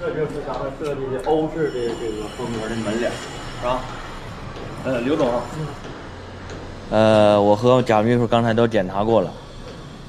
[0.05, 3.79] 这就是咱们设计的欧式的这个风格的门脸，是吧？
[4.85, 5.29] 呃，刘总，
[6.89, 9.31] 呃，我和贾秘书刚才都检查过了，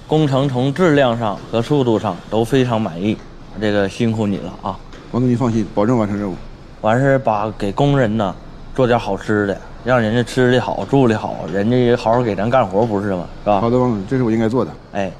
[0.08, 3.16] 工程从质量上和速度上都非常满意，
[3.60, 4.76] 这个辛苦你了啊！
[5.12, 6.34] 王总，你放心，保证完成任务。
[6.80, 8.34] 完事把给工人呢
[8.74, 13.28] 做点好吃的，让人家吃的好，住的好，人家也好好给咱干活，不是吗？
[13.44, 13.60] 是吧？
[13.60, 14.72] 好的，王总，这是我应该做的。
[14.90, 15.12] 哎，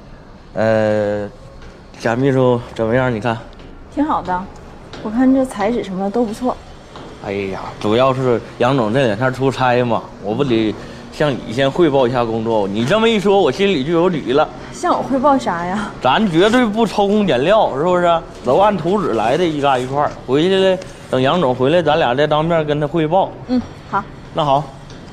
[0.53, 1.29] 呃，
[1.97, 3.09] 贾秘书怎么样？
[3.13, 3.37] 你看，
[3.93, 4.43] 挺好的。
[5.01, 6.57] 我看这材质什么的都不错。
[7.25, 10.73] 哎呀，主要是杨总这两天出差嘛，我不得
[11.11, 12.67] 向你先汇报一下工作。
[12.67, 14.47] 你这么一说，我心里就有底了。
[14.71, 15.89] 向我汇报啥呀？
[15.99, 18.21] 咱绝对不偷工减料，是不是？
[18.43, 20.77] 都按图纸来的，一嘎一块儿回去了，
[21.09, 23.31] 等杨总回来，咱俩再当面跟他汇报。
[23.47, 23.59] 嗯，
[23.89, 24.03] 好。
[24.35, 24.63] 那好，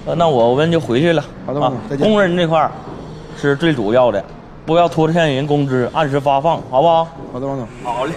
[0.05, 1.25] 那我们就回去了。
[1.47, 2.07] 好的，王总，再见。
[2.07, 2.71] 工人这块儿
[3.41, 4.23] 是最主要的，
[4.67, 7.09] 不要拖欠人工资，按时发放，好不好？
[7.33, 7.67] 好的，王总。
[7.83, 8.13] 好嘞，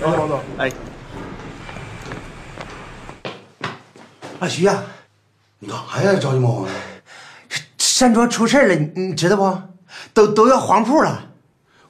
[0.00, 0.40] 再见，王总。
[0.58, 0.68] 哎。
[4.38, 4.82] 阿徐呀，
[5.58, 6.14] 你干啥呀？
[6.18, 6.70] 着急忙慌的。
[7.78, 9.62] 山庄出事了，你你知道不？
[10.12, 11.30] 都都要黄铺了。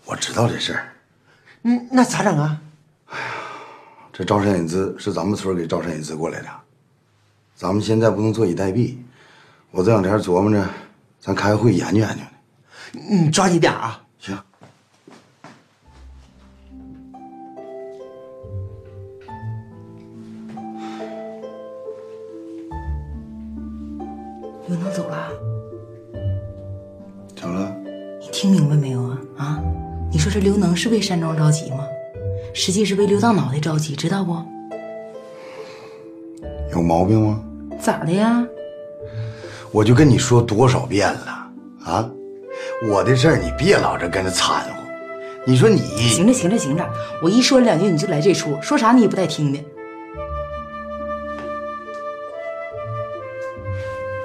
[0.04, 0.92] 我知道这事儿。
[1.62, 2.60] 嗯，那咋整啊？
[3.06, 3.24] 哎呀，
[4.12, 6.48] 这招商引资是咱们村给招商引资过来的，
[7.56, 8.96] 咱们现在不能坐以待毙。
[9.72, 10.64] 我这两天琢磨着，
[11.20, 12.28] 咱开个会研究研究呢。
[12.92, 14.00] 你抓紧点啊！
[24.68, 25.28] 刘能走了？
[27.36, 27.72] 怎么了。
[28.20, 29.20] 你听明白没有啊？
[29.36, 29.60] 啊？
[30.10, 31.84] 你说这刘能是为山庄着急吗？
[32.52, 34.36] 实际是为刘大脑袋着急知道不？
[36.72, 37.40] 有毛病吗？
[37.80, 38.44] 咋的呀？
[39.70, 41.48] 我就跟你说多少遍了
[41.84, 42.10] 啊？
[42.90, 44.82] 我的事你别老是跟着掺和。
[45.46, 46.88] 你说你行了行了行了。
[47.22, 49.60] 我一说两句你就来这出说啥你也不带听的。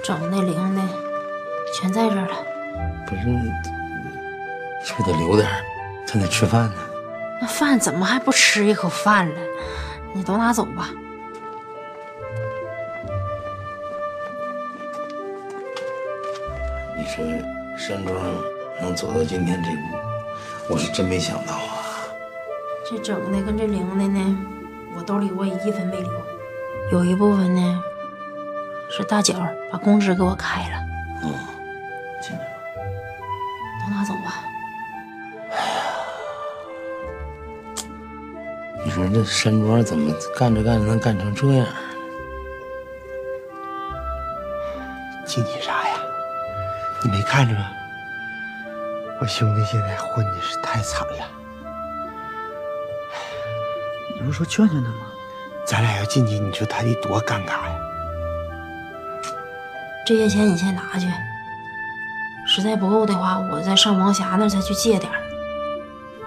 [0.03, 0.81] 整的零的
[1.73, 2.35] 全在这儿了。
[3.07, 3.21] 不是，
[4.83, 5.63] 是不是得留点儿？
[6.05, 6.75] 咱得吃饭呢。
[7.39, 9.35] 那饭怎么还不吃一口饭了？
[10.13, 10.89] 你都拿走吧。
[16.97, 17.23] 你说
[17.77, 18.15] 山庄
[18.81, 22.07] 能走到今天这步，我是真没想到啊。
[22.85, 24.37] 这整的跟这零的呢，
[24.95, 26.11] 我兜里我也一分没留，
[26.91, 27.83] 有一部分呢
[28.91, 29.35] 是大脚
[29.71, 30.77] 把工资给我开了。
[31.23, 31.33] 嗯，
[33.79, 34.43] 都拿走吧。
[35.49, 35.63] 哎呀
[38.83, 41.65] 你说这山庄怎么干着干着能干成这样？
[45.25, 45.95] 惊你啥呀？
[47.01, 47.71] 你没看着吗？
[49.21, 51.25] 我兄弟现在混的是太惨了。
[54.15, 55.07] 你不是说劝劝他吗？
[55.63, 57.79] 咱俩要进去，你说他得多尴尬呀！
[60.11, 61.07] 这些钱你先拿去，
[62.45, 65.17] 实在不够的话，我再上王霞那儿再去借点儿，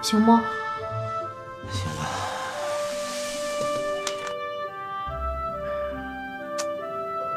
[0.01, 0.39] 行不？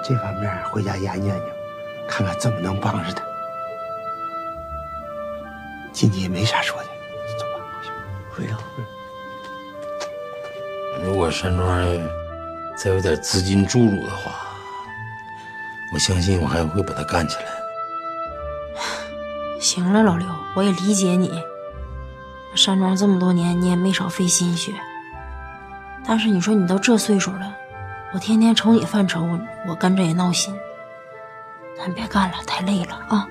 [0.02, 1.44] 这方面回家研究研究，
[2.08, 3.22] 看看怎么能帮着他。
[5.92, 6.88] 进去也没啥说的，
[7.38, 7.66] 走吧，
[8.30, 8.58] 回头。
[11.04, 11.68] 如果山庄
[12.74, 14.47] 再有点资金注入的话，
[15.92, 17.44] 我相信我还会把他干起来。
[19.60, 21.42] 行了，老刘，我也理解你。
[22.54, 24.72] 山庄这么多年，你也没少费心血。
[26.06, 27.54] 但是你说你都这岁数了，
[28.14, 30.56] 我天天瞅你犯愁，我跟着也闹心。
[31.76, 33.28] 咱别干了，太累了啊！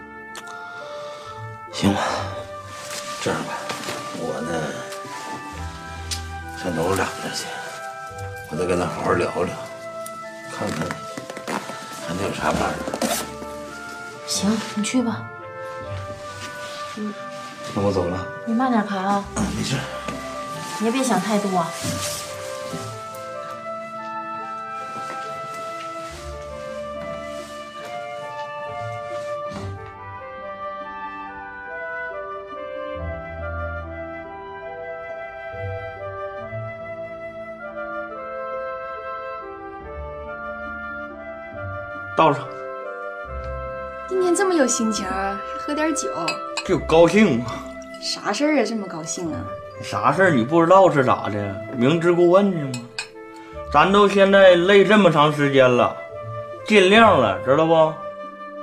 [1.73, 2.01] 行吧，
[3.21, 3.53] 这样吧，
[4.19, 4.51] 我呢
[6.57, 7.45] 上楼两边去，
[8.49, 9.53] 我再跟他好好聊聊，
[10.55, 10.87] 看看
[12.27, 13.07] 有啥办法。
[14.27, 15.23] 行，你去吧。
[17.73, 18.27] 那我走了。
[18.45, 19.23] 你慢点开啊。
[19.55, 19.77] 没事。
[20.79, 21.65] 你也别想太多。
[42.17, 42.43] 倒上，
[44.09, 46.09] 今天这么有心情，还喝点酒，
[46.65, 47.45] 就高兴嘛。
[48.01, 48.63] 啥事儿啊？
[48.65, 49.39] 这么高兴啊？
[49.83, 51.55] 啥事儿你不知道是咋的？
[51.75, 52.81] 明知故问呢吗？
[53.71, 55.95] 咱都现在累这么长时间了，
[56.65, 57.93] 尽量了，知道不？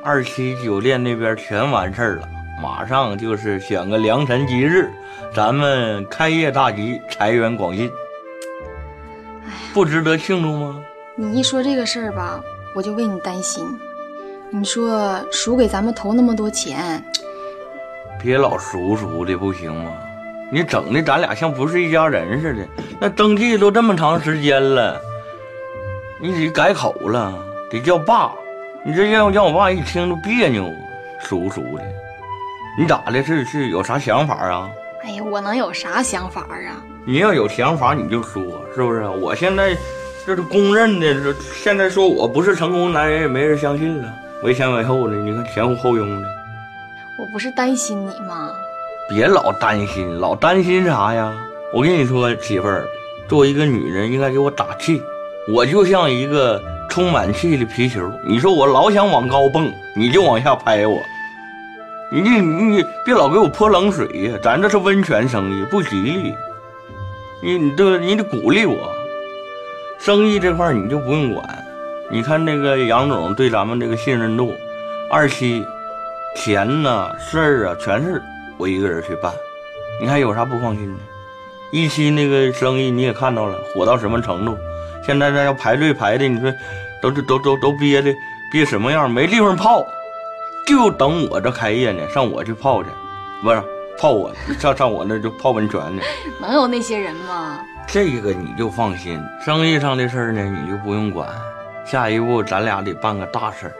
[0.02, 2.28] 二期酒店那边全完事儿了，
[2.60, 4.90] 马上就是选个良辰吉日，
[5.32, 7.88] 咱们开业大吉，财源广进。
[9.72, 10.84] 不值得庆祝吗？
[11.14, 12.42] 你一说这个事儿吧，
[12.74, 13.64] 我就为你担心。
[14.50, 17.02] 你说叔给咱们投那么多钱，
[18.22, 19.90] 别老叔叔的不行吗？
[20.52, 22.66] 你整的咱俩像不是一家人似的。
[23.00, 25.00] 那登记都这么长时间了，
[26.20, 27.32] 你得改口了，
[27.70, 28.32] 得叫爸。
[28.84, 30.70] 你这让让我爸一听都别扭，
[31.20, 31.82] 叔叔的。
[32.78, 33.22] 你咋的？
[33.24, 34.70] 是是有啥想法啊？
[35.02, 36.82] 哎呀，我能有啥想法啊？
[37.06, 38.42] 你要有想法你就说，
[38.74, 39.08] 是不是？
[39.08, 39.76] 我现在
[40.26, 44.10] 这是公认的，这现在说我不是成功男人，也没人相信了。
[44.42, 46.28] 为前为后的，你看前呼后拥的。
[47.18, 48.50] 我不是担心你吗？
[49.06, 51.30] 别老担心，老担心啥呀？
[51.74, 52.86] 我跟你说，媳妇儿，
[53.28, 55.02] 作为一个女人，应该给我打气。
[55.52, 61.02] 我就像一个充满气的皮球，你说我老想往高蹦，你就往下拍我。
[62.10, 64.38] 你你你别老给我泼冷水呀！
[64.42, 66.34] 咱这是温泉生意，不吉利。
[67.42, 68.90] 你你这你得鼓励我。
[69.98, 71.64] 生意这块你就不用管。
[72.10, 74.52] 你看那个杨总对咱们这个信任度，
[75.10, 75.64] 二期
[76.36, 78.22] 钱呐事儿啊，全是
[78.58, 79.32] 我一个人去办。
[80.00, 81.00] 你还有啥不放心的？
[81.72, 84.56] 一期那个生意你也看到了，火到什么程度？
[85.04, 86.52] 现在这要排队排的，你说
[87.00, 88.12] 都都都都憋的
[88.52, 89.10] 憋什么样？
[89.10, 89.84] 没地方泡，
[90.66, 92.90] 就等我这开业呢，上我去泡去，
[93.42, 93.62] 不是
[93.98, 96.04] 泡我上上我那就泡温泉去。
[96.40, 97.60] 能有那些人吗？
[97.86, 101.28] 这个你就放心，生意上的事儿呢，你就不用管。
[101.84, 103.72] 下一步咱俩得办个大事儿，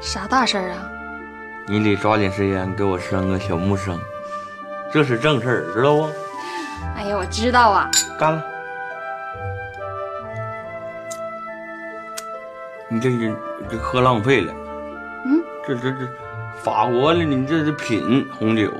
[0.00, 0.90] 啥大事儿啊？
[1.66, 3.98] 你得抓紧时间给我生个小木生，
[4.92, 6.10] 这是正事儿，知道不？
[6.96, 7.90] 哎呀，我知道啊。
[8.18, 8.44] 干了！
[12.88, 13.34] 你这这
[13.70, 14.52] 这喝浪费了。
[15.24, 16.06] 嗯，这这这，
[16.62, 18.70] 法国的你这是品红酒。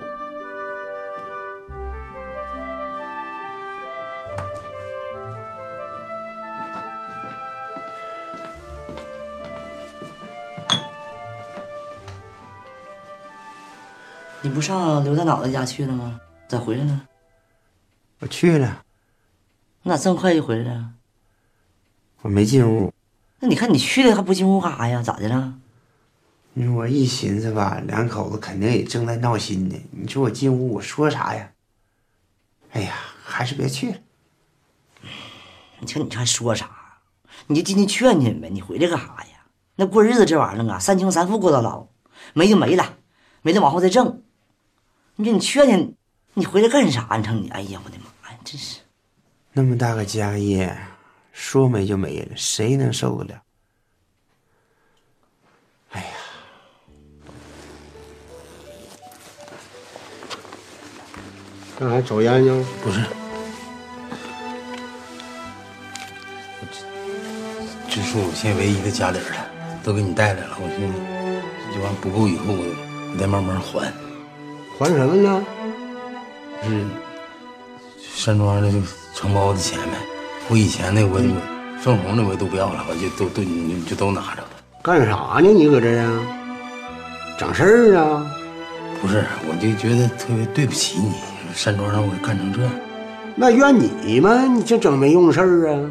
[14.44, 16.20] 你不上刘大脑袋家去了吗？
[16.46, 17.08] 咋回来了？
[18.18, 18.84] 我去了，
[19.82, 20.90] 你咋这么快就回来了？
[22.20, 22.92] 我没进屋。
[23.40, 25.02] 那你看你去了还不进屋干啥呀？
[25.02, 25.54] 咋的了？
[26.52, 29.82] 你说我一寻思吧，两口子肯定也正在闹心呢。
[29.92, 31.50] 你说我进屋我说啥呀？
[32.72, 32.92] 哎呀，
[33.24, 33.96] 还是别去了。
[35.78, 36.68] 你瞧你还说啥？
[37.46, 38.50] 你就进去劝劝呗。
[38.50, 39.46] 你回来干啥呀？
[39.76, 41.86] 那过日子这玩意儿啊，三穷三富过到老，
[42.34, 42.98] 没就没了，
[43.40, 44.20] 没了往后再挣。
[45.16, 45.94] 你说你劝劝，
[46.34, 47.08] 你回来干啥？
[47.16, 48.80] 你瞅你，哎呀，我的妈呀，真是！
[49.52, 50.76] 那么大个家业，
[51.30, 53.40] 说没就没了，谁能受得了？
[55.90, 56.08] 哎呀，
[61.78, 62.66] 干啥抽烟呢？
[62.82, 63.00] 不是，
[67.88, 69.48] 这是我现在唯一的家底儿了，
[69.84, 70.58] 都给你带来了。
[70.60, 70.98] 我寻思
[71.72, 73.92] 这玩意儿不够以后，我再慢慢还。
[74.78, 75.44] 还什么呢？
[76.62, 76.84] 是
[77.98, 78.78] 山庄那个
[79.14, 79.98] 承包的钱呗。
[80.48, 84.48] 我以前那我我分红的我都不要了，我就都都你就都拿着了。
[84.82, 85.48] 干啥呢？
[85.48, 86.20] 你搁这啊？
[87.38, 88.26] 整事儿啊？
[89.00, 91.12] 不是，我就觉得特别对不起你，
[91.54, 92.72] 山庄让我干成这样。
[93.36, 94.44] 那怨你吗？
[94.46, 95.90] 你这整没用事儿啊？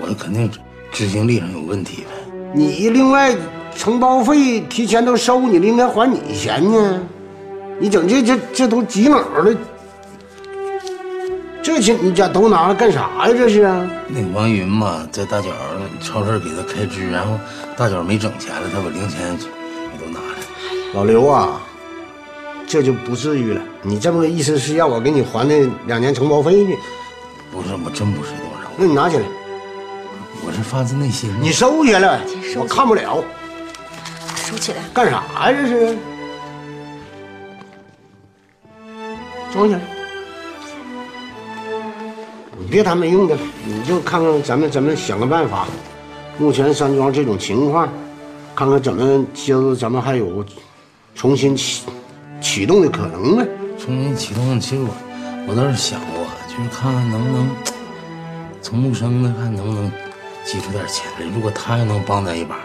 [0.00, 0.50] 我肯定
[0.90, 2.08] 执行力上有问题呗。
[2.54, 3.34] 你另外
[3.74, 7.02] 承包费提前都收，你了应该还你钱呢。
[7.82, 9.52] 你整这这这都几毛了？
[11.60, 13.34] 这钱你家都拿了干啥呀？
[13.36, 13.90] 这是啊？
[14.06, 15.48] 那王云嘛，在大脚
[16.00, 17.36] 超市给他开支，然后
[17.76, 20.36] 大脚没整钱了，他把零钱也都拿了。
[20.94, 21.60] 老刘啊，
[22.68, 23.60] 这就不至于了。
[23.82, 26.76] 你这么个意思是让我给你还那两年承包费呢？
[27.50, 28.70] 不是，我真不是多少。
[28.76, 29.24] 那你拿起来，
[30.46, 31.34] 我是发自内心。
[31.40, 32.20] 你收起来，
[32.56, 33.24] 我看不了。
[34.36, 34.78] 收起来。
[34.94, 35.52] 干啥呀？
[35.52, 35.98] 这是？
[39.52, 39.80] 收起来。
[42.58, 45.66] 你别谈没用的了，你就看看咱们咱们想个办法。
[46.38, 47.86] 目前山庄这种情况，
[48.54, 50.44] 看看怎么接着咱们还有
[51.14, 51.82] 重新启
[52.40, 53.46] 启动的可能呢？
[53.78, 54.94] 重新启动，其实我
[55.48, 57.50] 我倒是想过，就是看看能不能
[58.62, 59.92] 从木生那看能不能
[60.44, 61.26] 挤出点钱来。
[61.34, 62.56] 如果他要能帮咱一把，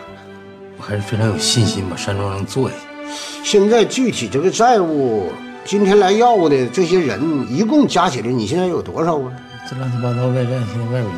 [0.78, 3.12] 我还是非常有信心把山庄能做下去。
[3.44, 5.32] 现在具体这个债务，
[5.68, 9.34] 今天来要的这些人一共加起来，你现在有多少啊？
[9.70, 11.12] 这乱七八糟外债现在外边有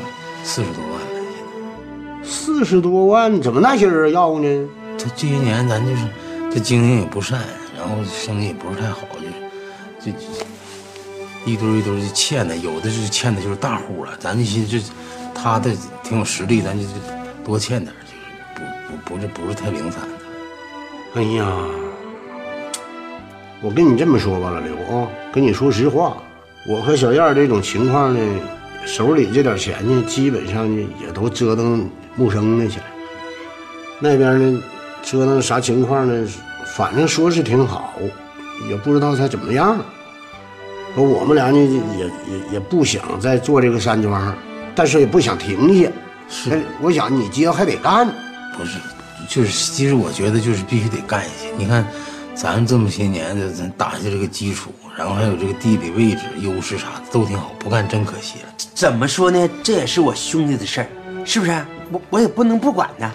[0.43, 4.67] 四十多万了，四十多万，怎么那些人要呢？
[4.97, 6.03] 他这些年咱就是
[6.51, 7.39] 这经营也不善，
[7.77, 9.01] 然后生意也不是太好，
[10.03, 10.17] 就就
[11.45, 14.17] 一堆一堆的欠的，有的是欠的就是大户了。
[14.19, 14.83] 咱这些这
[15.35, 15.69] 他的
[16.01, 16.87] 挺有实力，咱就
[17.45, 20.09] 多欠点，就是不不不是不是太零散的。
[21.13, 21.45] 哎呀，
[23.61, 26.17] 我跟你这么说吧，老刘啊，跟你说实话。
[26.67, 28.19] 我和小燕这种情况呢，
[28.85, 32.85] 手里这点钱呢，基本上呢也都折腾木生那去了。
[33.99, 34.61] 那边呢，
[35.03, 36.27] 折腾啥情况呢？
[36.75, 37.93] 反正说是挺好，
[38.69, 39.77] 也不知道他怎么样。
[40.95, 44.33] 可我们俩呢，也也也不想再做这个山庄，
[44.73, 45.91] 但是也不想停下。
[46.29, 48.07] 是，我想你接着还得干。
[48.57, 48.79] 不是，
[49.27, 51.47] 就是其实我觉得就是必须得干下去。
[51.57, 51.85] 你看，
[52.41, 54.71] 咱这么些年的，咱打下这个基础。
[54.97, 58.53] 然后还有这个地理位置优势啥的都挺好，不干真可惜了。
[58.73, 59.49] 怎么说呢？
[59.61, 60.87] 这也是我兄弟的事儿，
[61.25, 61.65] 是不是？
[61.91, 63.11] 我我也不能不管呢。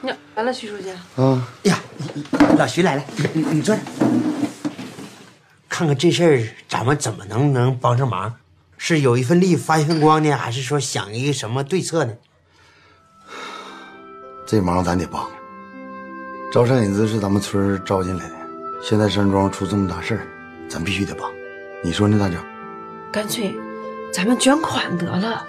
[0.00, 0.90] 你来了，徐书记。
[1.14, 1.78] 啊呀，
[2.58, 3.82] 老徐来了，你你坐着，
[5.68, 8.34] 看看这事儿咱们怎么能能帮上忙？
[8.76, 12.12] 是有一份力发一份光呢，还是说想一个什么对策呢？
[14.44, 15.30] 这忙咱得帮。
[16.54, 18.34] 招商引资是咱们村招进来的，
[18.80, 20.20] 现在山庄出这么大事儿。
[20.68, 21.28] 咱必须得帮，
[21.82, 22.36] 你说呢，大脚？
[23.10, 23.56] 干脆
[24.12, 25.44] 咱们捐款得了，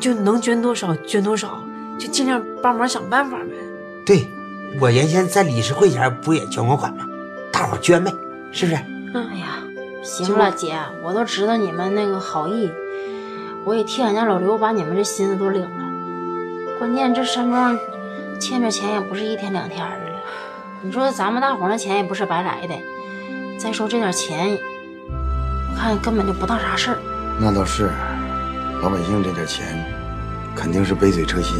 [0.00, 1.62] 就能捐多少捐多少，
[1.98, 3.50] 就尽量帮忙想办法呗。
[4.06, 4.26] 对，
[4.80, 7.06] 我原先在理事会前不也捐过款吗？
[7.52, 8.10] 大伙捐呗，
[8.50, 8.76] 是不是？
[9.12, 9.62] 哎呀，
[10.02, 12.72] 行了，姐，我都知道你们那个好意，
[13.66, 16.78] 我也替俺家老刘把你们这心思都领了。
[16.78, 17.78] 关键这山庄
[18.40, 20.07] 欠着钱也不是一天两天的了。
[20.80, 22.74] 你说咱们大伙儿那钱也不是白来的，
[23.58, 24.56] 再说这点钱，
[25.70, 26.98] 我看根本就不当啥事儿。
[27.40, 27.90] 那倒是，
[28.80, 29.84] 老百姓这点钱，
[30.54, 31.56] 肯定是杯水车薪。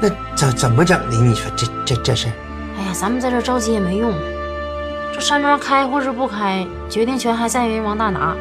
[0.00, 1.16] 那怎怎么整的？
[1.16, 2.32] 你说这这这事儿？
[2.78, 4.14] 哎呀，咱们在这着急也没用，
[5.12, 8.34] 这山庄开或是不开，决定权还在于王大拿。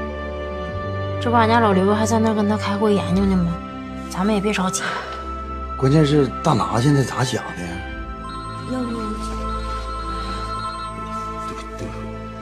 [1.22, 3.52] 这不，俺家老刘还在那跟他开会研究呢吗？
[4.10, 4.84] 咱们也别着急。
[5.76, 7.62] 关键是大拿现在咋想的？
[8.72, 9.09] 要不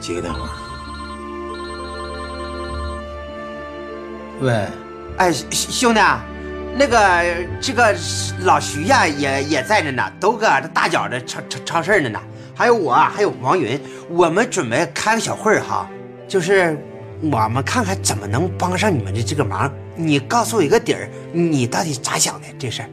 [0.07, 0.39] 接个电话。
[4.39, 4.65] 喂，
[5.17, 5.99] 哎，兄弟，
[6.77, 7.25] 那个
[7.59, 7.93] 这个
[8.43, 12.19] 老徐呀，也也在这呢，都搁这大脚的超超超市呢呢。
[12.55, 13.77] 还有我，还有王云，
[14.09, 15.89] 我们准备开个小会儿哈，
[16.25, 16.77] 就是
[17.21, 19.69] 我们看看怎么能帮上你们的这个忙。
[19.97, 22.89] 你告诉我一个底儿，你到底咋想的这事儿？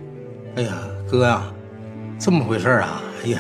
[0.57, 0.73] 哎呀，
[1.09, 1.45] 哥呀，
[2.19, 3.01] 这么回事啊！
[3.25, 3.39] 哎呀，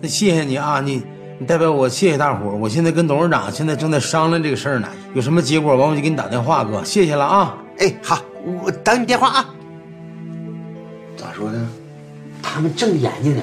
[0.00, 1.02] 那谢谢你啊，你
[1.38, 2.54] 你代表我谢谢大伙儿。
[2.54, 7.56] 我现在跟董事长现在正在商量这个事儿呢，有什么结果完我就给你打电话，哥，谢谢了啊。
[7.78, 8.22] 哎，好，
[8.62, 9.54] 我等你电话啊。
[11.16, 11.68] 咋说呢？
[12.40, 13.42] 他们正研究呢，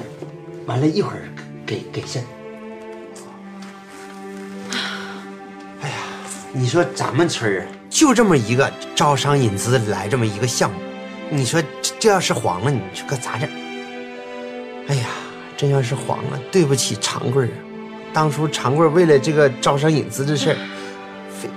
[0.64, 1.22] 完了一会儿
[1.66, 2.22] 给给信。
[5.82, 5.96] 哎呀，
[6.52, 10.76] 你说咱们村儿就这么一个招商引资来这么一个项目，
[11.28, 13.46] 你说这这要是黄了，你说可咋整？
[14.88, 15.08] 哎呀，
[15.58, 17.71] 真要是黄了，对不起长贵儿啊！
[18.12, 20.56] 当初长贵为了这个招商引资的事儿，
[21.30, 21.48] 非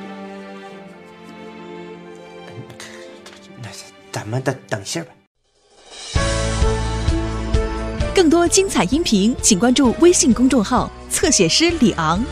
[3.62, 3.68] 那
[4.12, 5.12] 咱们等等信儿吧。
[8.16, 12.24] 更多精彩音频，请关注微信公众号“侧写师李昂”。